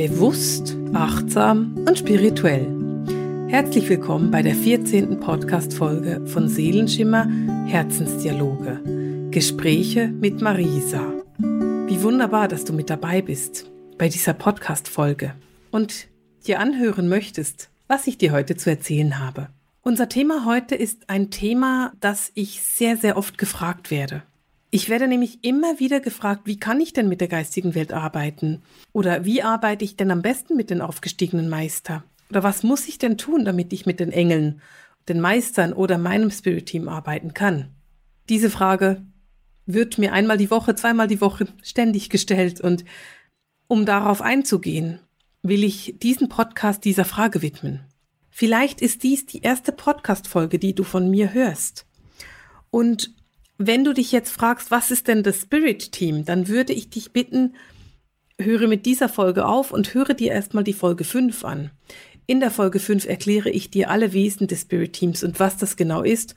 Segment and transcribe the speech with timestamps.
[0.00, 2.66] Bewusst, achtsam und spirituell.
[3.50, 5.20] Herzlich willkommen bei der 14.
[5.20, 7.28] Podcast-Folge von Seelenschimmer
[7.66, 9.28] Herzensdialoge.
[9.30, 11.12] Gespräche mit Marisa.
[11.36, 15.34] Wie wunderbar, dass du mit dabei bist bei dieser Podcast-Folge
[15.70, 16.08] und
[16.46, 19.50] dir anhören möchtest, was ich dir heute zu erzählen habe.
[19.82, 24.22] Unser Thema heute ist ein Thema, das ich sehr, sehr oft gefragt werde.
[24.72, 28.62] Ich werde nämlich immer wieder gefragt, wie kann ich denn mit der geistigen Welt arbeiten?
[28.92, 32.04] Oder wie arbeite ich denn am besten mit den aufgestiegenen Meister?
[32.30, 34.62] Oder was muss ich denn tun, damit ich mit den Engeln,
[35.08, 37.70] den Meistern oder meinem Spirit-Team arbeiten kann?
[38.28, 39.04] Diese Frage
[39.66, 42.84] wird mir einmal die Woche, zweimal die Woche ständig gestellt und
[43.66, 45.00] um darauf einzugehen,
[45.42, 47.80] will ich diesen Podcast dieser Frage widmen.
[48.30, 51.86] Vielleicht ist dies die erste Podcast-Folge, die du von mir hörst.
[52.70, 53.14] Und
[53.62, 57.12] wenn du dich jetzt fragst, was ist denn das Spirit Team, dann würde ich dich
[57.12, 57.54] bitten,
[58.40, 61.70] höre mit dieser Folge auf und höre dir erstmal die Folge 5 an.
[62.24, 65.76] In der Folge 5 erkläre ich dir alle Wesen des Spirit Teams und was das
[65.76, 66.34] genau ist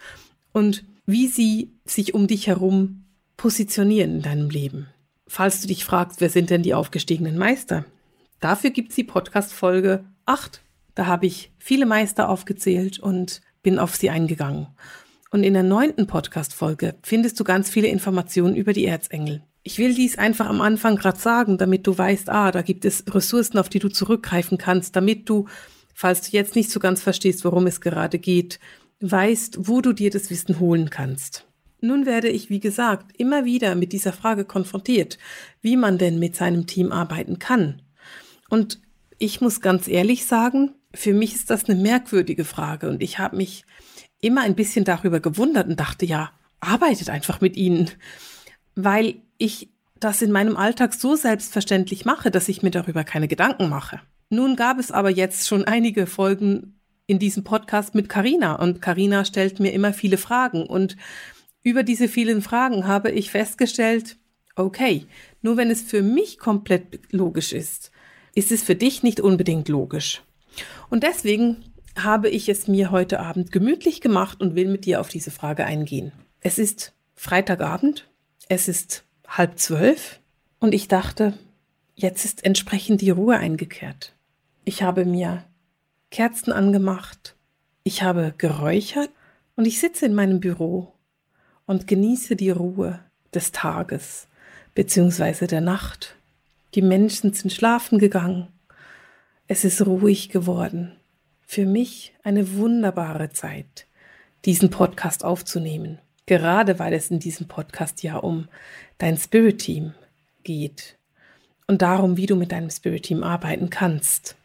[0.52, 3.06] und wie sie sich um dich herum
[3.38, 4.88] positionieren in deinem Leben.
[5.26, 7.86] Falls du dich fragst, wer sind denn die aufgestiegenen Meister?
[8.42, 10.62] Dafür gibt es die Podcast-Folge 8.
[10.94, 14.68] Da habe ich viele Meister aufgezählt und bin auf sie eingegangen.
[15.34, 19.42] Und in der neunten Podcast-Folge findest du ganz viele Informationen über die Erzengel.
[19.64, 23.04] Ich will dies einfach am Anfang gerade sagen, damit du weißt, ah, da gibt es
[23.10, 25.48] Ressourcen, auf die du zurückgreifen kannst, damit du,
[25.96, 28.60] falls du jetzt nicht so ganz verstehst, worum es gerade geht,
[29.00, 31.48] weißt, wo du dir das Wissen holen kannst.
[31.82, 35.18] Nun werde ich, wie gesagt, immer wieder mit dieser Frage konfrontiert,
[35.62, 37.82] wie man denn mit seinem Team arbeiten kann.
[38.50, 38.82] Und
[39.18, 43.38] ich muss ganz ehrlich sagen, für mich ist das eine merkwürdige Frage und ich habe
[43.38, 43.66] mich
[44.24, 47.90] immer ein bisschen darüber gewundert und dachte, ja, arbeitet einfach mit ihnen,
[48.76, 53.70] weil ich das in meinem Alltag so selbstverständlich mache, dass ich mir darüber keine Gedanken
[53.70, 54.02] mache.
[54.30, 59.26] Nun gab es aber jetzt schon einige Folgen in diesem Podcast mit Karina und Karina
[59.26, 60.96] stellt mir immer viele Fragen und
[61.62, 64.18] über diese vielen Fragen habe ich festgestellt,
[64.56, 65.06] okay,
[65.42, 67.92] nur wenn es für mich komplett logisch ist,
[68.36, 70.24] ist es für dich nicht unbedingt logisch.
[70.90, 75.10] Und deswegen habe ich es mir heute Abend gemütlich gemacht und will mit dir auf
[75.10, 76.12] diese Frage eingehen.
[76.42, 78.10] Es ist Freitagabend,
[78.50, 80.20] es ist halb zwölf
[80.60, 81.34] und ich dachte,
[81.96, 84.14] jetzt ist entsprechend die Ruhe eingekehrt.
[84.66, 85.44] Ich habe mir
[86.10, 87.36] Kerzen angemacht,
[87.84, 89.10] ich habe geräuchert
[89.56, 90.94] und ich sitze in meinem Büro
[91.66, 93.00] und genieße die Ruhe
[93.34, 94.28] des Tages
[94.74, 95.48] bzw.
[95.48, 96.16] der Nacht.
[96.76, 98.48] Die Menschen sind schlafen gegangen.
[99.48, 100.94] Es ist ruhig geworden
[101.54, 103.86] für mich eine wunderbare Zeit,
[104.44, 106.00] diesen Podcast aufzunehmen.
[106.26, 108.48] Gerade weil es in diesem Podcast ja um
[108.98, 109.94] dein Spirit Team
[110.44, 110.98] geht
[111.68, 114.36] und darum, wie du mit deinem Spirit Team arbeiten kannst.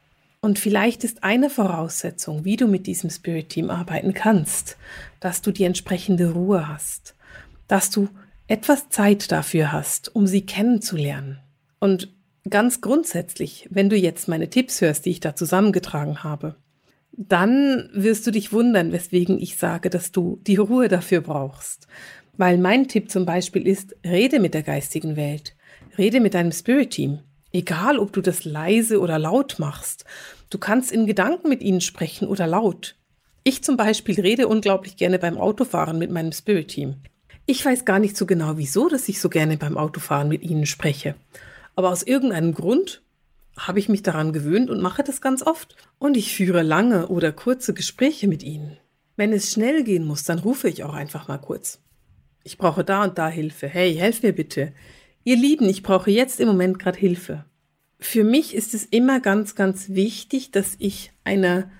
[0.41, 4.76] Und vielleicht ist eine Voraussetzung, wie du mit diesem Spirit Team arbeiten kannst,
[5.19, 7.14] dass du die entsprechende Ruhe hast,
[7.69, 8.10] dass du
[8.48, 11.38] etwas Zeit dafür hast, um sie kennenzulernen.
[11.80, 12.12] Und
[12.50, 16.54] ganz grundsätzlich, wenn du jetzt meine Tipps hörst, die ich da zusammengetragen habe,
[17.20, 21.88] dann wirst du dich wundern, weswegen ich sage, dass du die Ruhe dafür brauchst.
[22.36, 25.56] Weil mein Tipp zum Beispiel ist, rede mit der geistigen Welt,
[25.98, 27.18] rede mit deinem Spirit-Team.
[27.52, 30.04] Egal, ob du das leise oder laut machst.
[30.48, 32.94] Du kannst in Gedanken mit ihnen sprechen oder laut.
[33.42, 36.96] Ich zum Beispiel rede unglaublich gerne beim Autofahren mit meinem Spirit-Team.
[37.46, 40.66] Ich weiß gar nicht so genau wieso, dass ich so gerne beim Autofahren mit ihnen
[40.66, 41.16] spreche.
[41.74, 43.02] Aber aus irgendeinem Grund
[43.58, 45.76] habe ich mich daran gewöhnt und mache das ganz oft.
[45.98, 48.78] Und ich führe lange oder kurze Gespräche mit ihnen.
[49.16, 51.80] Wenn es schnell gehen muss, dann rufe ich auch einfach mal kurz.
[52.44, 53.69] Ich brauche da und da Hilfe.
[53.69, 54.72] Hey, helf mir bitte.
[55.24, 57.44] Ihr Lieben, ich brauche jetzt im Moment gerade Hilfe.
[57.98, 61.70] Für mich ist es immer ganz, ganz wichtig, dass ich eine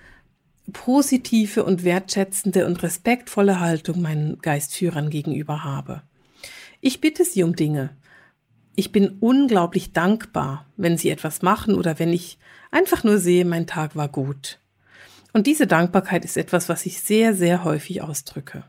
[0.72, 6.03] positive und wertschätzende und respektvolle Haltung meinen Geistführern gegenüber habe.
[6.80, 7.97] Ich bitte sie um Dinge
[8.78, 12.39] ich bin unglaublich dankbar, wenn sie etwas machen oder wenn ich
[12.71, 14.60] einfach nur sehe, mein Tag war gut.
[15.33, 18.63] Und diese Dankbarkeit ist etwas, was ich sehr, sehr häufig ausdrücke.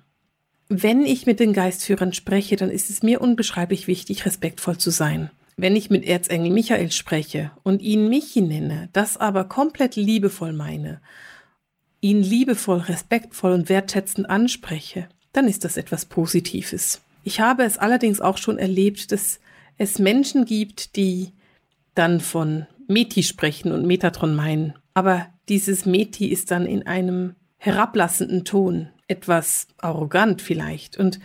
[0.67, 5.29] Wenn ich mit den Geistführern spreche, dann ist es mir unbeschreiblich wichtig, respektvoll zu sein.
[5.57, 11.01] Wenn ich mit Erzengel Michael spreche und ihn Michi nenne, das aber komplett liebevoll meine,
[12.01, 17.01] ihn liebevoll, respektvoll und wertschätzend anspreche, dann ist das etwas Positives.
[17.23, 19.39] Ich habe es allerdings auch schon erlebt, dass
[19.79, 21.31] es Menschen gibt, die
[21.95, 24.75] dann von Meti sprechen und Metatron meinen.
[24.93, 30.97] Aber dieses Meti ist dann in einem herablassenden Ton, etwas arrogant vielleicht.
[30.97, 31.19] Und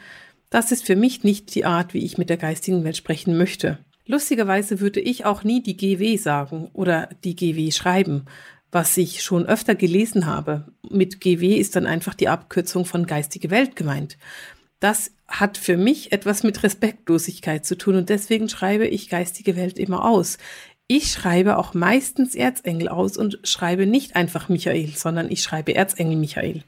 [0.51, 3.79] das ist für mich nicht die Art, wie ich mit der geistigen Welt sprechen möchte.
[4.07, 8.27] Lustigerweise würde ich auch nie die GW sagen oder die GW schreiben,
[8.71, 10.73] was ich schon öfter gelesen habe.
[10.89, 14.17] Mit GW ist dann einfach die Abkürzung von geistige Welt gemeint.
[14.85, 19.79] Das hat für mich etwas mit Respektlosigkeit zu tun und deswegen schreibe ich geistige Welt
[19.79, 20.37] immer aus.
[20.89, 26.17] Ich schreibe auch meistens Erzengel aus und schreibe nicht einfach Michael, sondern ich schreibe Erzengel
[26.17, 26.65] Michael.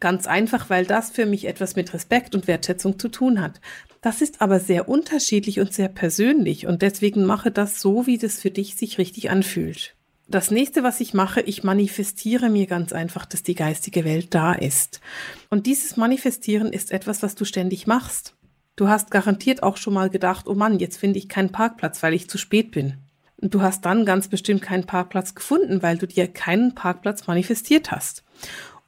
[0.00, 3.60] Ganz einfach, weil das für mich etwas mit Respekt und Wertschätzung zu tun hat.
[4.00, 8.40] Das ist aber sehr unterschiedlich und sehr persönlich und deswegen mache das so, wie das
[8.40, 9.94] für dich sich richtig anfühlt.
[10.26, 14.54] Das nächste, was ich mache, ich manifestiere mir ganz einfach, dass die geistige Welt da
[14.54, 15.00] ist.
[15.50, 18.34] Und dieses Manifestieren ist etwas, was du ständig machst.
[18.76, 22.14] Du hast garantiert auch schon mal gedacht, oh Mann, jetzt finde ich keinen Parkplatz, weil
[22.14, 22.94] ich zu spät bin.
[23.36, 27.90] Und du hast dann ganz bestimmt keinen Parkplatz gefunden, weil du dir keinen Parkplatz manifestiert
[27.90, 28.24] hast.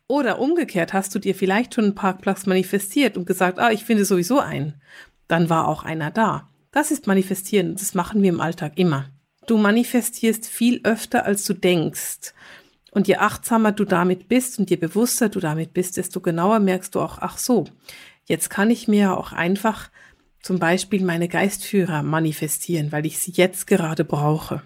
[0.08, 4.04] Oder umgekehrt hast du dir vielleicht schon einen Parkplatz manifestiert und gesagt, ah, ich finde
[4.04, 4.80] sowieso einen.
[5.28, 6.48] Dann war auch einer da.
[6.70, 7.74] Das ist manifestieren.
[7.74, 9.10] Das machen wir im Alltag immer.
[9.46, 12.34] Du manifestierst viel öfter, als du denkst.
[12.90, 16.94] Und je achtsamer du damit bist und je bewusster du damit bist, desto genauer merkst
[16.94, 17.64] du auch, ach so,
[18.24, 19.90] jetzt kann ich mir auch einfach
[20.42, 24.62] zum Beispiel meine Geistführer manifestieren, weil ich sie jetzt gerade brauche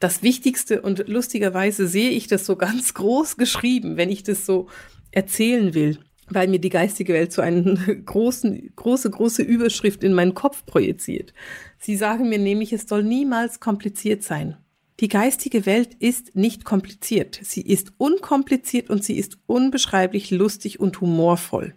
[0.00, 4.68] das Wichtigste und lustigerweise sehe ich das so ganz groß geschrieben, wenn ich das so
[5.10, 5.98] erzählen will,
[6.34, 11.32] weil mir die geistige Welt so eine großen, große, große Überschrift in meinen Kopf projiziert.
[11.78, 14.56] Sie sagen mir nämlich, es soll niemals kompliziert sein.
[15.00, 17.38] Die geistige Welt ist nicht kompliziert.
[17.42, 21.74] Sie ist unkompliziert und sie ist unbeschreiblich lustig und humorvoll.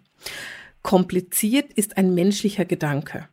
[0.82, 3.28] Kompliziert ist ein menschlicher Gedanke.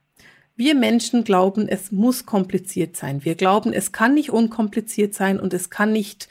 [0.55, 3.23] Wir Menschen glauben, es muss kompliziert sein.
[3.23, 6.27] Wir glauben, es kann nicht unkompliziert sein und es kann nicht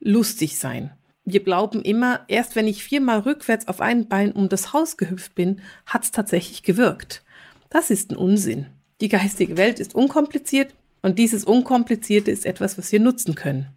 [0.00, 0.92] lustig sein.
[1.24, 5.34] Wir glauben immer, erst wenn ich viermal rückwärts auf ein Bein um das Haus gehüpft
[5.34, 7.22] bin, hat es tatsächlich gewirkt.
[7.70, 8.66] Das ist ein Unsinn.
[9.00, 13.68] Die geistige Welt ist unkompliziert und dieses Unkomplizierte ist etwas, was wir nutzen können.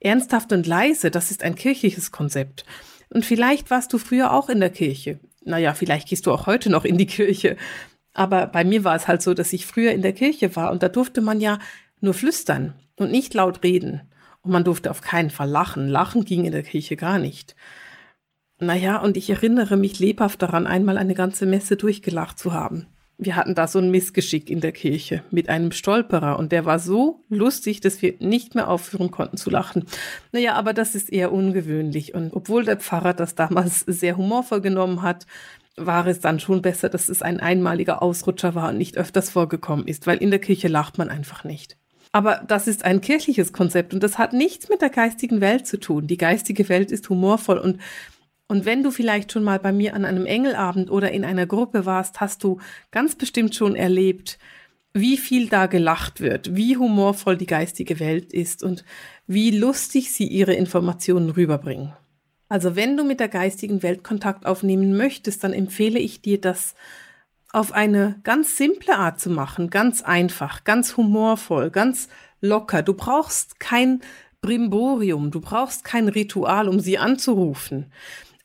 [0.00, 2.64] Ernsthaft und leise, das ist ein kirchliches Konzept.
[3.10, 5.20] Und vielleicht warst du früher auch in der Kirche.
[5.44, 7.56] Naja, vielleicht gehst du auch heute noch in die Kirche.
[8.12, 10.82] Aber bei mir war es halt so, dass ich früher in der Kirche war und
[10.82, 11.58] da durfte man ja
[12.00, 14.02] nur flüstern und nicht laut reden.
[14.46, 15.88] Und man durfte auf keinen Fall lachen.
[15.88, 17.56] Lachen ging in der Kirche gar nicht.
[18.60, 22.86] Naja, und ich erinnere mich lebhaft daran, einmal eine ganze Messe durchgelacht zu haben.
[23.18, 26.78] Wir hatten da so ein Missgeschick in der Kirche mit einem Stolperer und der war
[26.78, 29.84] so lustig, dass wir nicht mehr aufhören konnten zu lachen.
[30.30, 35.02] Naja, aber das ist eher ungewöhnlich und obwohl der Pfarrer das damals sehr humorvoll genommen
[35.02, 35.26] hat,
[35.76, 39.88] war es dann schon besser, dass es ein einmaliger Ausrutscher war und nicht öfters vorgekommen
[39.88, 41.76] ist, weil in der Kirche lacht man einfach nicht.
[42.16, 45.78] Aber das ist ein kirchliches Konzept und das hat nichts mit der geistigen Welt zu
[45.78, 46.06] tun.
[46.06, 47.78] Die geistige Welt ist humorvoll und
[48.48, 51.84] und wenn du vielleicht schon mal bei mir an einem Engelabend oder in einer Gruppe
[51.84, 52.58] warst, hast du
[52.90, 54.38] ganz bestimmt schon erlebt,
[54.94, 58.86] wie viel da gelacht wird, wie humorvoll die geistige Welt ist und
[59.26, 61.92] wie lustig sie ihre Informationen rüberbringen.
[62.48, 66.76] Also wenn du mit der geistigen Welt Kontakt aufnehmen möchtest, dann empfehle ich dir, das
[67.56, 72.08] auf eine ganz simple Art zu machen, ganz einfach, ganz humorvoll, ganz
[72.42, 72.82] locker.
[72.82, 74.02] Du brauchst kein
[74.42, 77.90] Brimborium, du brauchst kein Ritual, um sie anzurufen.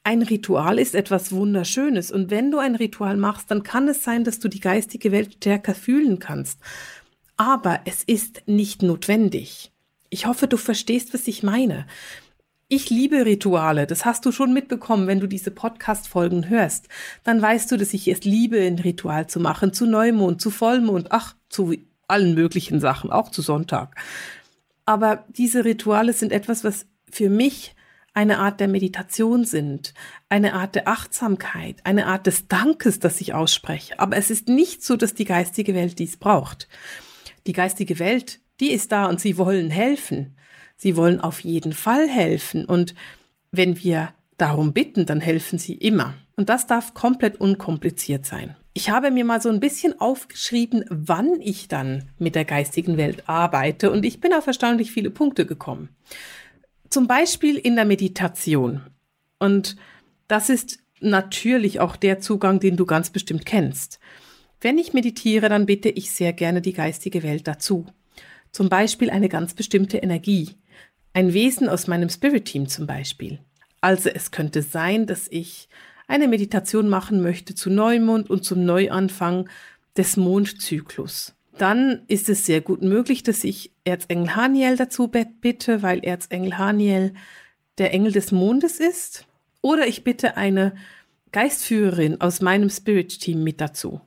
[0.06, 4.24] Ein Ritual ist etwas Wunderschönes und wenn du ein Ritual machst, dann kann es sein,
[4.24, 6.62] dass du die geistige Welt stärker fühlen kannst.
[7.36, 9.74] Aber es ist nicht notwendig.
[10.10, 11.86] Ich hoffe, du verstehst, was ich meine.
[12.74, 13.86] Ich liebe Rituale.
[13.86, 16.88] Das hast du schon mitbekommen, wenn du diese Podcast-Folgen hörst.
[17.26, 21.12] Dann weißt du, dass ich es liebe, ein Ritual zu machen, zu Neumond, zu Vollmond,
[21.12, 21.76] ach, zu
[22.08, 23.96] allen möglichen Sachen, auch zu Sonntag.
[24.86, 27.76] Aber diese Rituale sind etwas, was für mich
[28.14, 29.94] eine Art der Meditation sind,
[30.30, 34.00] eine Art der Achtsamkeit, eine Art des Dankes, das ich ausspreche.
[34.00, 36.70] Aber es ist nicht so, dass die geistige Welt dies braucht.
[37.48, 40.38] Die geistige Welt, die ist da und sie wollen helfen.
[40.82, 42.66] Sie wollen auf jeden Fall helfen.
[42.66, 42.96] Und
[43.52, 46.16] wenn wir darum bitten, dann helfen sie immer.
[46.36, 48.56] Und das darf komplett unkompliziert sein.
[48.74, 53.30] Ich habe mir mal so ein bisschen aufgeschrieben, wann ich dann mit der geistigen Welt
[53.30, 55.90] arbeite und ich bin auf erstaunlich viele Punkte gekommen.
[56.90, 58.82] Zum Beispiel in der Meditation.
[59.38, 59.76] Und
[60.28, 64.00] das ist natürlich auch der Zugang, den du ganz bestimmt kennst.
[64.62, 67.86] Wenn ich meditiere, dann bitte ich sehr gerne die geistige Welt dazu.
[68.52, 70.56] Zum Beispiel eine ganz bestimmte Energie.
[71.14, 73.40] Ein Wesen aus meinem Spirit-Team zum Beispiel.
[73.82, 75.68] Also es könnte sein, dass ich
[76.08, 79.50] eine Meditation machen möchte zu Neumond und zum Neuanfang
[79.98, 81.34] des Mondzyklus.
[81.58, 87.14] Dann ist es sehr gut möglich, dass ich Erzengel Haniel dazu bitte, weil Erzengel Haniel
[87.78, 89.26] der Engel des Mondes ist.
[89.62, 90.74] Oder ich bitte eine
[91.34, 94.02] Geistführerin aus meinem Spirit-Team mit dazu.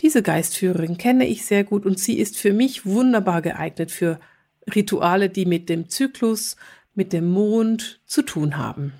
[0.00, 4.20] Diese Geistführerin kenne ich sehr gut und sie ist für mich wunderbar geeignet für
[4.74, 6.56] Rituale, die mit dem Zyklus,
[6.94, 8.92] mit dem Mond zu tun haben.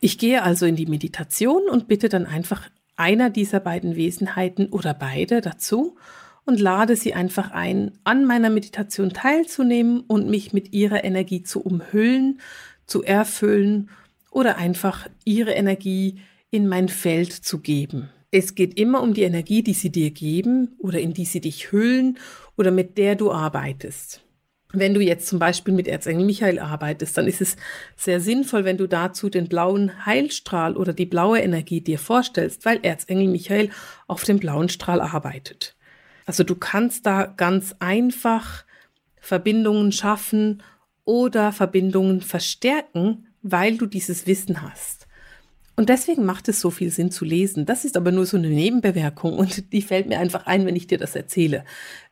[0.00, 4.94] Ich gehe also in die Meditation und bitte dann einfach einer dieser beiden Wesenheiten oder
[4.94, 5.96] beide dazu
[6.44, 11.62] und lade sie einfach ein, an meiner Meditation teilzunehmen und mich mit ihrer Energie zu
[11.62, 12.40] umhüllen,
[12.86, 13.90] zu erfüllen
[14.30, 18.10] oder einfach ihre Energie in mein Feld zu geben.
[18.30, 21.70] Es geht immer um die Energie, die sie dir geben oder in die sie dich
[21.70, 22.18] hüllen
[22.56, 24.22] oder mit der du arbeitest.
[24.72, 27.56] Wenn du jetzt zum Beispiel mit Erzengel Michael arbeitest, dann ist es
[27.96, 32.80] sehr sinnvoll, wenn du dazu den blauen Heilstrahl oder die blaue Energie dir vorstellst, weil
[32.82, 33.70] Erzengel Michael
[34.06, 35.76] auf dem blauen Strahl arbeitet.
[36.24, 38.64] Also du kannst da ganz einfach
[39.20, 40.62] Verbindungen schaffen
[41.04, 45.01] oder Verbindungen verstärken, weil du dieses Wissen hast.
[45.74, 47.64] Und deswegen macht es so viel Sinn zu lesen.
[47.64, 50.86] Das ist aber nur so eine Nebenbewerkung und die fällt mir einfach ein, wenn ich
[50.86, 51.64] dir das erzähle.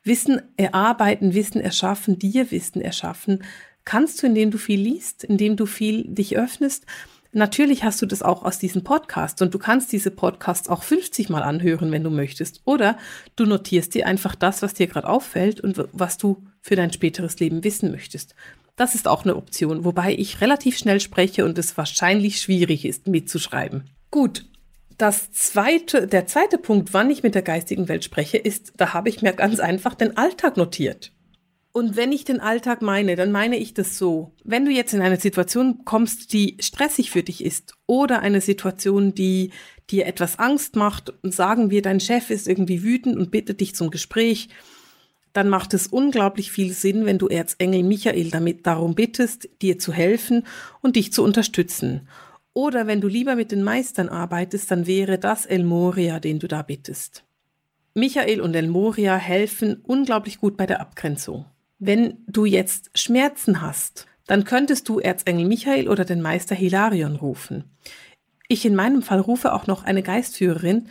[0.03, 3.43] Wissen erarbeiten, Wissen erschaffen, dir Wissen erschaffen,
[3.85, 6.85] kannst du, indem du viel liest, indem du viel dich öffnest.
[7.33, 11.29] Natürlich hast du das auch aus diesem Podcast und du kannst diese Podcasts auch 50
[11.29, 12.61] Mal anhören, wenn du möchtest.
[12.65, 12.97] Oder
[13.37, 17.39] du notierst dir einfach das, was dir gerade auffällt und was du für dein späteres
[17.39, 18.35] Leben wissen möchtest.
[18.75, 23.07] Das ist auch eine Option, wobei ich relativ schnell spreche und es wahrscheinlich schwierig ist,
[23.07, 23.89] mitzuschreiben.
[24.09, 24.45] Gut.
[24.97, 29.09] Das zweite, der zweite Punkt, wann ich mit der geistigen Welt spreche, ist, da habe
[29.09, 31.11] ich mir ganz einfach den Alltag notiert.
[31.73, 34.35] Und wenn ich den Alltag meine, dann meine ich das so.
[34.43, 39.15] Wenn du jetzt in eine Situation kommst, die stressig für dich ist oder eine Situation,
[39.15, 39.51] die
[39.89, 43.73] dir etwas Angst macht und sagen wir, dein Chef ist irgendwie wütend und bittet dich
[43.73, 44.49] zum Gespräch,
[45.33, 49.93] dann macht es unglaublich viel Sinn, wenn du Erzengel Michael damit darum bittest, dir zu
[49.93, 50.45] helfen
[50.81, 52.07] und dich zu unterstützen.
[52.53, 56.47] Oder wenn du lieber mit den Meistern arbeitest, dann wäre das El Moria, den du
[56.47, 57.23] da bittest.
[57.93, 61.45] Michael und El Moria helfen unglaublich gut bei der Abgrenzung.
[61.79, 67.65] Wenn du jetzt Schmerzen hast, dann könntest du Erzengel Michael oder den Meister Hilarion rufen.
[68.47, 70.89] Ich in meinem Fall rufe auch noch eine Geistführerin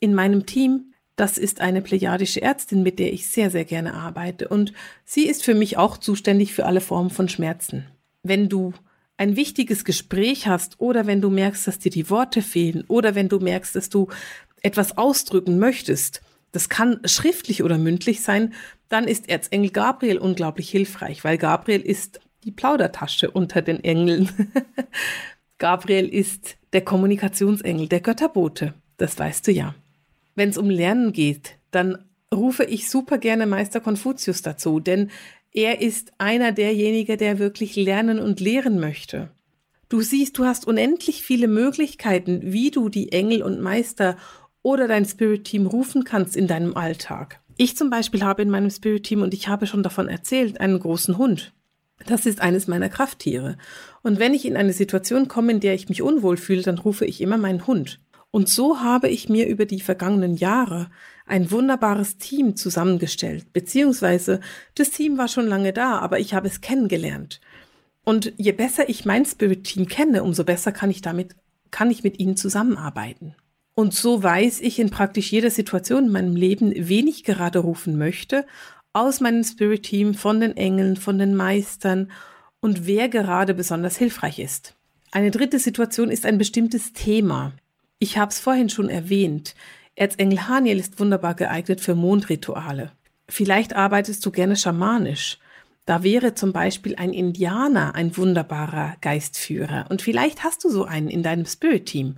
[0.00, 4.48] in meinem Team, das ist eine plejadische Ärztin, mit der ich sehr, sehr gerne arbeite.
[4.48, 4.72] Und
[5.04, 7.86] sie ist für mich auch zuständig für alle Formen von Schmerzen.
[8.22, 8.72] Wenn du
[9.16, 13.28] ein wichtiges Gespräch hast oder wenn du merkst, dass dir die Worte fehlen oder wenn
[13.28, 14.08] du merkst, dass du
[14.62, 18.54] etwas ausdrücken möchtest, das kann schriftlich oder mündlich sein,
[18.88, 24.28] dann ist Erzengel Gabriel unglaublich hilfreich, weil Gabriel ist die Plaudertasche unter den Engeln.
[25.58, 28.74] Gabriel ist der Kommunikationsengel, der Götterbote.
[28.96, 29.74] Das weißt du ja.
[30.34, 31.98] Wenn es um Lernen geht, dann
[32.34, 35.10] rufe ich super gerne Meister Konfuzius dazu, denn
[35.52, 39.30] er ist einer derjenigen, der wirklich lernen und lehren möchte.
[39.90, 44.16] Du siehst, du hast unendlich viele Möglichkeiten, wie du die Engel und Meister
[44.62, 47.40] oder dein Spirit-Team rufen kannst in deinem Alltag.
[47.58, 51.18] Ich zum Beispiel habe in meinem Spirit-Team, und ich habe schon davon erzählt, einen großen
[51.18, 51.52] Hund.
[52.06, 53.58] Das ist eines meiner Krafttiere.
[54.02, 57.04] Und wenn ich in eine Situation komme, in der ich mich unwohl fühle, dann rufe
[57.04, 58.00] ich immer meinen Hund.
[58.32, 60.90] Und so habe ich mir über die vergangenen Jahre
[61.26, 64.40] ein wunderbares Team zusammengestellt, beziehungsweise
[64.74, 67.40] das Team war schon lange da, aber ich habe es kennengelernt.
[68.04, 71.36] Und je besser ich mein Spirit-Team kenne, umso besser kann ich damit,
[71.70, 73.36] kann ich mit ihnen zusammenarbeiten.
[73.74, 77.96] Und so weiß ich in praktisch jeder Situation in meinem Leben, wen ich gerade rufen
[77.96, 78.46] möchte,
[78.94, 82.10] aus meinem Spirit-Team, von den Engeln, von den Meistern
[82.60, 84.74] und wer gerade besonders hilfreich ist.
[85.10, 87.52] Eine dritte Situation ist ein bestimmtes Thema.
[88.02, 89.54] Ich habe es vorhin schon erwähnt.
[89.94, 92.90] Erzengel Haniel ist wunderbar geeignet für Mondrituale.
[93.28, 95.38] Vielleicht arbeitest du gerne schamanisch.
[95.86, 99.86] Da wäre zum Beispiel ein Indianer ein wunderbarer Geistführer.
[99.88, 102.16] Und vielleicht hast du so einen in deinem Spirit-Team.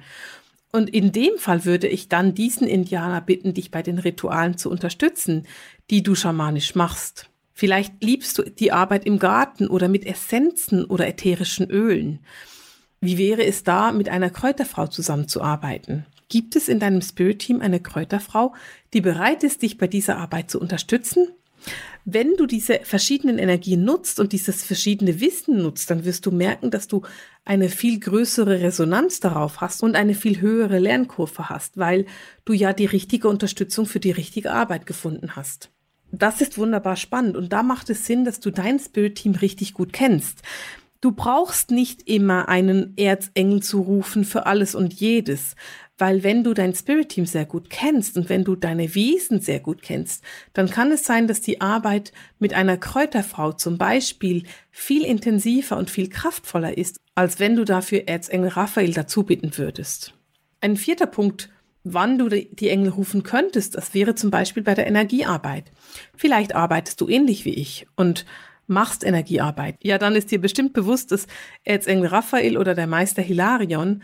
[0.72, 4.70] Und in dem Fall würde ich dann diesen Indianer bitten, dich bei den Ritualen zu
[4.70, 5.46] unterstützen,
[5.90, 7.28] die du schamanisch machst.
[7.52, 12.20] Vielleicht liebst du die Arbeit im Garten oder mit Essenzen oder ätherischen Ölen.
[13.04, 16.06] Wie wäre es da, mit einer Kräuterfrau zusammenzuarbeiten?
[16.30, 18.54] Gibt es in deinem Spirit-Team eine Kräuterfrau,
[18.94, 21.28] die bereit ist, dich bei dieser Arbeit zu unterstützen?
[22.06, 26.70] Wenn du diese verschiedenen Energien nutzt und dieses verschiedene Wissen nutzt, dann wirst du merken,
[26.70, 27.02] dass du
[27.44, 32.06] eine viel größere Resonanz darauf hast und eine viel höhere Lernkurve hast, weil
[32.46, 35.70] du ja die richtige Unterstützung für die richtige Arbeit gefunden hast.
[36.10, 39.92] Das ist wunderbar spannend und da macht es Sinn, dass du dein Spirit-Team richtig gut
[39.92, 40.42] kennst.
[41.04, 45.54] Du brauchst nicht immer einen Erzengel zu rufen für alles und jedes,
[45.98, 49.60] weil wenn du dein Spirit Team sehr gut kennst und wenn du deine Wesen sehr
[49.60, 55.04] gut kennst, dann kann es sein, dass die Arbeit mit einer Kräuterfrau zum Beispiel viel
[55.04, 60.14] intensiver und viel kraftvoller ist, als wenn du dafür Erzengel Raphael dazu bitten würdest.
[60.62, 61.50] Ein vierter Punkt,
[61.82, 65.70] wann du die Engel rufen könntest, das wäre zum Beispiel bei der Energiearbeit.
[66.16, 68.24] Vielleicht arbeitest du ähnlich wie ich und
[68.66, 69.76] machst Energiearbeit.
[69.82, 71.26] Ja, dann ist dir bestimmt bewusst, dass
[71.64, 74.02] Erzengel Raphael oder der Meister Hilarion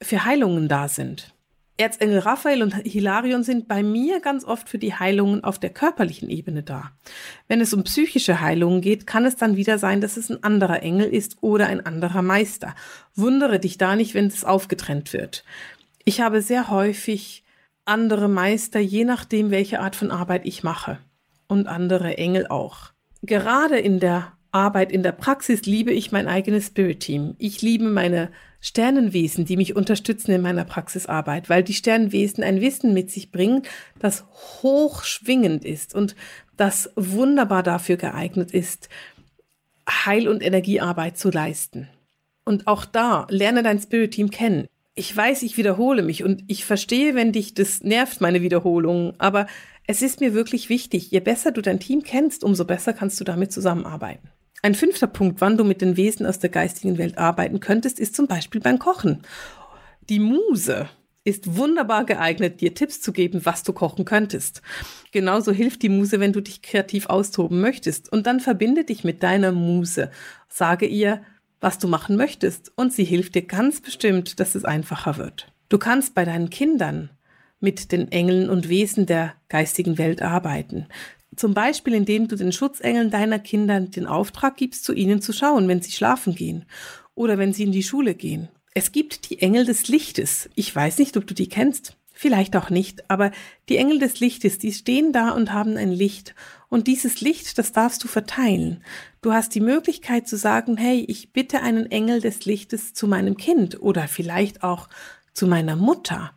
[0.00, 1.34] für Heilungen da sind.
[1.80, 6.28] Erzengel Raphael und Hilarion sind bei mir ganz oft für die Heilungen auf der körperlichen
[6.28, 6.90] Ebene da.
[7.46, 10.82] Wenn es um psychische Heilungen geht, kann es dann wieder sein, dass es ein anderer
[10.82, 12.74] Engel ist oder ein anderer Meister.
[13.14, 15.44] Wundere dich da nicht, wenn es aufgetrennt wird.
[16.04, 17.44] Ich habe sehr häufig
[17.84, 20.98] andere Meister, je nachdem, welche Art von Arbeit ich mache.
[21.46, 22.92] Und andere Engel auch.
[23.22, 27.34] Gerade in der Arbeit in der Praxis liebe ich mein eigenes Spirit Team.
[27.38, 32.94] Ich liebe meine Sternenwesen, die mich unterstützen in meiner Praxisarbeit, weil die Sternenwesen ein Wissen
[32.94, 33.62] mit sich bringen,
[33.98, 34.24] das
[34.62, 36.16] hochschwingend ist und
[36.56, 38.88] das wunderbar dafür geeignet ist,
[39.88, 41.88] Heil- und Energiearbeit zu leisten.
[42.44, 44.66] Und auch da lerne dein Spirit Team kennen.
[44.94, 49.46] Ich weiß, ich wiederhole mich und ich verstehe, wenn dich das nervt, meine Wiederholungen, aber
[49.88, 51.10] es ist mir wirklich wichtig.
[51.10, 54.28] Je besser du dein Team kennst, umso besser kannst du damit zusammenarbeiten.
[54.62, 58.14] Ein fünfter Punkt, wann du mit den Wesen aus der geistigen Welt arbeiten könntest, ist
[58.14, 59.22] zum Beispiel beim Kochen.
[60.10, 60.90] Die Muse
[61.24, 64.60] ist wunderbar geeignet, dir Tipps zu geben, was du kochen könntest.
[65.10, 68.12] Genauso hilft die Muse, wenn du dich kreativ austoben möchtest.
[68.12, 70.10] Und dann verbinde dich mit deiner Muse.
[70.48, 71.22] Sage ihr,
[71.60, 72.72] was du machen möchtest.
[72.76, 75.50] Und sie hilft dir ganz bestimmt, dass es einfacher wird.
[75.70, 77.10] Du kannst bei deinen Kindern
[77.60, 80.86] mit den Engeln und Wesen der geistigen Welt arbeiten.
[81.36, 85.68] Zum Beispiel, indem du den Schutzengeln deiner Kinder den Auftrag gibst, zu ihnen zu schauen,
[85.68, 86.64] wenn sie schlafen gehen
[87.14, 88.48] oder wenn sie in die Schule gehen.
[88.74, 90.48] Es gibt die Engel des Lichtes.
[90.54, 91.96] Ich weiß nicht, ob du die kennst.
[92.12, 93.30] Vielleicht auch nicht, aber
[93.68, 96.34] die Engel des Lichtes, die stehen da und haben ein Licht.
[96.68, 98.82] Und dieses Licht, das darfst du verteilen.
[99.22, 103.36] Du hast die Möglichkeit zu sagen, hey, ich bitte einen Engel des Lichtes zu meinem
[103.36, 104.88] Kind oder vielleicht auch
[105.32, 106.32] zu meiner Mutter.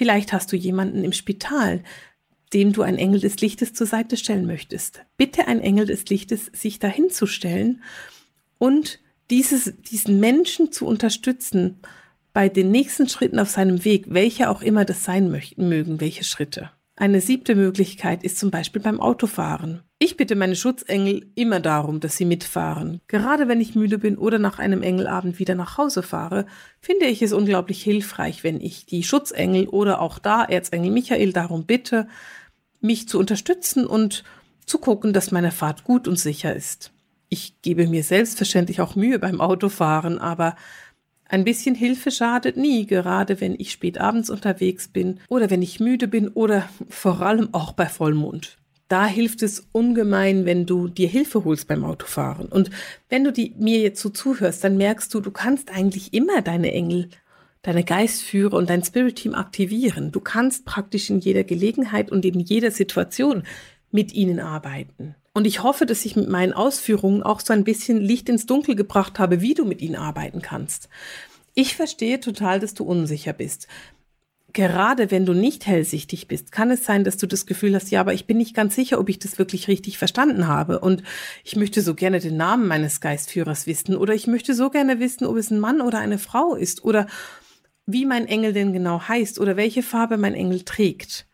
[0.00, 1.82] Vielleicht hast du jemanden im Spital,
[2.54, 5.02] dem du ein Engel des Lichtes zur Seite stellen möchtest.
[5.18, 7.82] Bitte ein Engel des Lichtes, sich dahin zu stellen
[8.56, 8.98] und
[9.28, 11.80] dieses, diesen Menschen zu unterstützen
[12.32, 16.70] bei den nächsten Schritten auf seinem Weg, welche auch immer das sein mögen, welche Schritte.
[16.96, 19.82] Eine siebte Möglichkeit ist zum Beispiel beim Autofahren.
[20.02, 23.02] Ich bitte meine Schutzengel immer darum, dass sie mitfahren.
[23.06, 26.46] Gerade wenn ich müde bin oder nach einem Engelabend wieder nach Hause fahre,
[26.80, 31.66] finde ich es unglaublich hilfreich, wenn ich die Schutzengel oder auch da Erzengel Michael darum
[31.66, 32.08] bitte,
[32.80, 34.24] mich zu unterstützen und
[34.64, 36.92] zu gucken, dass meine Fahrt gut und sicher ist.
[37.28, 40.56] Ich gebe mir selbstverständlich auch Mühe beim Autofahren, aber
[41.28, 45.78] ein bisschen Hilfe schadet nie, gerade wenn ich spät abends unterwegs bin oder wenn ich
[45.78, 48.59] müde bin oder vor allem auch bei Vollmond.
[48.90, 52.48] Da hilft es ungemein, wenn du dir Hilfe holst beim Autofahren.
[52.48, 52.70] Und
[53.08, 56.72] wenn du die, mir jetzt so zuhörst, dann merkst du, du kannst eigentlich immer deine
[56.72, 57.08] Engel
[57.62, 60.12] deine Geistführer und dein Spirit Team aktivieren.
[60.12, 63.42] Du kannst praktisch in jeder Gelegenheit und in jeder Situation
[63.90, 65.14] mit ihnen arbeiten.
[65.32, 68.74] Und ich hoffe, dass ich mit meinen Ausführungen auch so ein bisschen Licht ins Dunkel
[68.74, 70.88] gebracht habe, wie du mit ihnen arbeiten kannst.
[71.54, 73.68] Ich verstehe total, dass du unsicher bist.
[74.52, 78.00] Gerade wenn du nicht hellsichtig bist, kann es sein, dass du das Gefühl hast, ja,
[78.00, 80.80] aber ich bin nicht ganz sicher, ob ich das wirklich richtig verstanden habe.
[80.80, 81.02] Und
[81.44, 83.96] ich möchte so gerne den Namen meines Geistführers wissen.
[83.96, 86.84] Oder ich möchte so gerne wissen, ob es ein Mann oder eine Frau ist.
[86.84, 87.06] Oder
[87.86, 91.26] wie mein Engel denn genau heißt oder welche Farbe mein Engel trägt.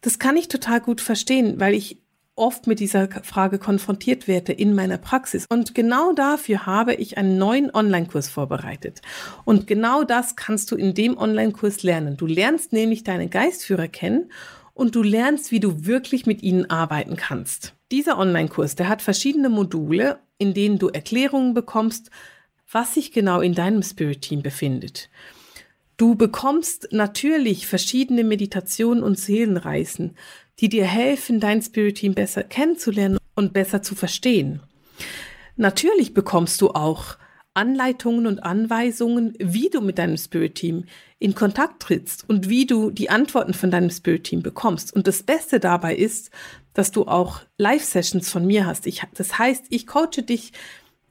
[0.00, 1.99] Das kann ich total gut verstehen, weil ich
[2.40, 5.46] oft mit dieser Frage konfrontiert werde in meiner Praxis.
[5.48, 9.02] Und genau dafür habe ich einen neuen Online-Kurs vorbereitet.
[9.44, 12.16] Und genau das kannst du in dem Online-Kurs lernen.
[12.16, 14.32] Du lernst nämlich deine Geistführer kennen
[14.74, 17.74] und du lernst, wie du wirklich mit ihnen arbeiten kannst.
[17.92, 22.10] Dieser Online-Kurs, der hat verschiedene Module, in denen du Erklärungen bekommst,
[22.72, 25.10] was sich genau in deinem Spirit-Team befindet.
[26.00, 30.16] Du bekommst natürlich verschiedene Meditationen und Seelenreisen,
[30.60, 34.60] die dir helfen, dein Spirit Team besser kennenzulernen und besser zu verstehen.
[35.56, 37.16] Natürlich bekommst du auch
[37.54, 40.84] Anleitungen und Anweisungen, wie du mit deinem Spirit Team
[41.18, 44.94] in Kontakt trittst und wie du die Antworten von deinem Spirit Team bekommst.
[44.94, 46.30] Und das Beste dabei ist,
[46.74, 48.86] dass du auch Live-Sessions von mir hast.
[48.86, 50.52] Ich, das heißt, ich coache dich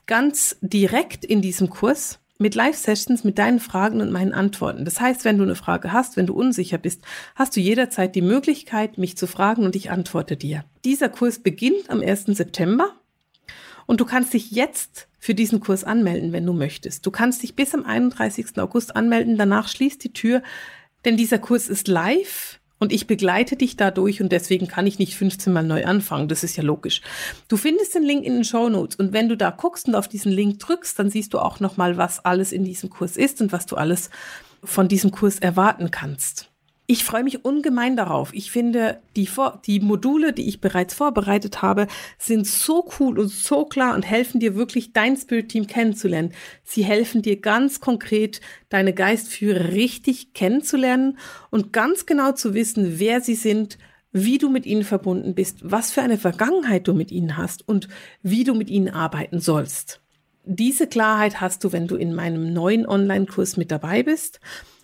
[0.07, 4.85] ganz direkt in diesem Kurs mit Live-Sessions mit deinen Fragen und meinen Antworten.
[4.85, 7.03] Das heißt, wenn du eine Frage hast, wenn du unsicher bist,
[7.35, 10.63] hast du jederzeit die Möglichkeit, mich zu fragen und ich antworte dir.
[10.85, 12.27] Dieser Kurs beginnt am 1.
[12.27, 12.95] September
[13.85, 17.05] und du kannst dich jetzt für diesen Kurs anmelden, wenn du möchtest.
[17.05, 18.57] Du kannst dich bis am 31.
[18.57, 20.41] August anmelden, danach schließt die Tür,
[21.03, 25.15] denn dieser Kurs ist live und ich begleite dich dadurch und deswegen kann ich nicht
[25.15, 26.27] 15 Mal neu anfangen.
[26.27, 27.01] Das ist ja logisch.
[27.47, 30.07] Du findest den Link in den Show Notes und wenn du da guckst und auf
[30.07, 33.51] diesen Link drückst, dann siehst du auch nochmal, was alles in diesem Kurs ist und
[33.51, 34.09] was du alles
[34.63, 36.48] von diesem Kurs erwarten kannst.
[36.91, 38.33] Ich freue mich ungemein darauf.
[38.33, 41.85] Ich finde, die, Vor die Module, die ich bereits vorbereitet habe,
[42.17, 46.33] sind so cool und so klar und helfen dir wirklich, dein Spirit-Team kennenzulernen.
[46.63, 51.19] Sie helfen dir ganz konkret, deine Geistführer richtig kennenzulernen
[51.51, 53.77] und ganz genau zu wissen, wer sie sind,
[54.11, 57.87] wie du mit ihnen verbunden bist, was für eine Vergangenheit du mit ihnen hast und
[58.23, 60.01] wie du mit ihnen arbeiten sollst.
[60.43, 64.39] Diese Klarheit hast du, wenn du in meinem neuen Online-Kurs mit dabei bist.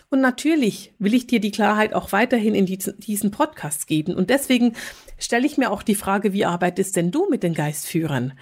[0.08, 4.14] Und natürlich will ich dir die Klarheit auch weiterhin in diesen Podcast geben.
[4.14, 4.74] Und deswegen
[5.18, 8.32] stelle ich mir auch die Frage, wie arbeitest denn du mit den Geistführern?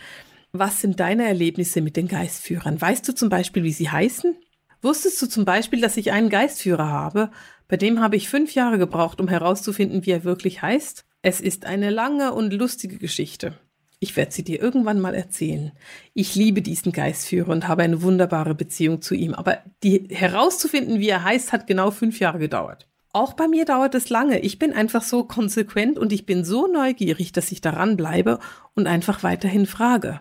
[0.53, 2.81] Was sind deine Erlebnisse mit den Geistführern?
[2.81, 4.37] Weißt du zum Beispiel, wie sie heißen?
[4.83, 7.31] Wusstest du zum Beispiel, dass ich einen Geistführer habe?
[7.69, 11.07] Bei dem habe ich fünf Jahre gebraucht, um herauszufinden, wie er wirklich heißt.
[11.23, 13.59] Es ist eine lange und lustige Geschichte.
[14.05, 15.73] Ich werde sie dir irgendwann mal erzählen.
[16.13, 19.33] Ich liebe diesen Geistführer und habe eine wunderbare Beziehung zu ihm.
[19.33, 22.87] Aber die herauszufinden, wie er heißt, hat genau fünf Jahre gedauert.
[23.15, 24.41] Auch bei mir dauert es lange.
[24.41, 28.41] Ich bin einfach so konsequent und ich bin so neugierig, dass ich daran bleibe
[28.75, 30.21] und einfach weiterhin frage.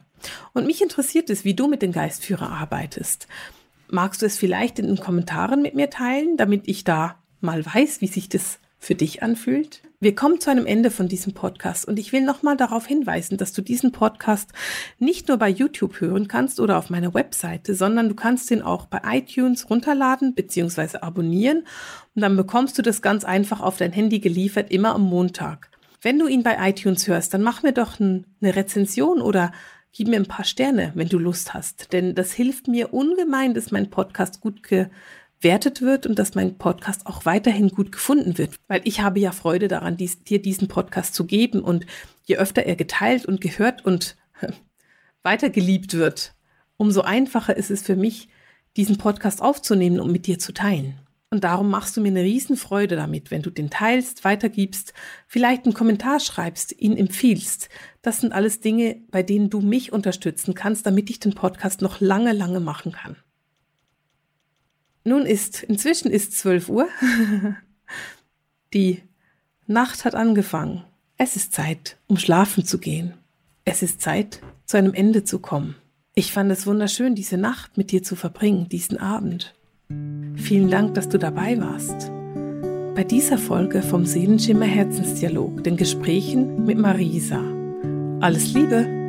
[0.54, 3.28] Und mich interessiert es, wie du mit den Geistführer arbeitest.
[3.90, 8.00] Magst du es vielleicht in den Kommentaren mit mir teilen, damit ich da mal weiß,
[8.00, 9.82] wie sich das für dich anfühlt?
[10.04, 13.54] Wir kommen zu einem Ende von diesem Podcast und ich will nochmal darauf hinweisen, dass
[13.54, 14.52] du diesen Podcast
[15.00, 18.88] nicht nur bei YouTube hören kannst oder auf meiner Webseite, sondern du kannst ihn auch
[18.88, 20.98] bei iTunes runterladen bzw.
[20.98, 21.60] abonnieren
[22.16, 25.70] und dann bekommst du das ganz einfach auf dein Handy geliefert, immer am Montag.
[26.02, 29.54] Wenn du ihn bei iTunes hörst, dann mach mir doch eine Rezension oder
[29.94, 33.72] gib mir ein paar Sterne, wenn du Lust hast, denn das hilft mir ungemein, dass
[33.72, 34.88] mein Podcast gut ge
[35.44, 38.56] bewertet wird und dass mein Podcast auch weiterhin gut gefunden wird.
[38.70, 41.60] Weil ich habe ja Freude daran, dies, dir diesen Podcast zu geben.
[41.62, 41.86] Und
[42.24, 44.16] je öfter er geteilt und gehört und
[45.24, 46.34] weitergeliebt wird,
[46.78, 48.30] umso einfacher ist es für mich,
[48.78, 50.98] diesen Podcast aufzunehmen und mit dir zu teilen.
[51.30, 54.94] Und darum machst du mir eine Riesenfreude damit, wenn du den teilst, weitergibst,
[55.28, 57.70] vielleicht einen Kommentar schreibst, ihn empfiehlst.
[58.02, 62.00] Das sind alles Dinge, bei denen du mich unterstützen kannst, damit ich den Podcast noch
[62.00, 63.18] lange, lange machen kann.
[65.04, 66.88] Nun ist, inzwischen ist 12 Uhr.
[68.74, 69.02] Die
[69.68, 70.84] Nacht hat angefangen.
[71.18, 73.14] Es ist Zeit, um schlafen zu gehen.
[73.66, 75.76] Es ist Zeit, zu einem Ende zu kommen.
[76.16, 79.56] Ich fand es wunderschön, diese Nacht mit dir zu verbringen, diesen Abend.
[80.36, 82.12] Vielen Dank, dass du dabei warst.
[82.96, 87.42] Bei dieser Folge vom Seelenschimmer Herzensdialog, den Gesprächen mit Marisa.
[88.20, 89.03] Alles Liebe!